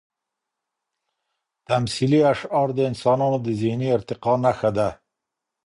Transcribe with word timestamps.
تمثیلي 1.69 2.21
اشعار 2.33 2.69
د 2.77 2.79
انسانانو 2.89 3.37
د 3.45 3.47
ذهني 3.61 3.87
ارتقا 3.97 4.33
نښه 4.45 4.69
ده. 4.77 4.89